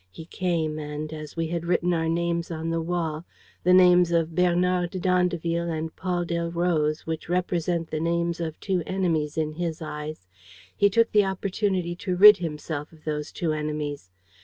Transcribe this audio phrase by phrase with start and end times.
[0.09, 3.23] He came and, as we had written our names on the wall,
[3.63, 9.37] the names of Bernard d'Andeville and Paul Delroze which represent the names of two enemies
[9.37, 10.25] in his eyes,
[10.75, 14.09] he took the opportunity to rid himself of those two enemies.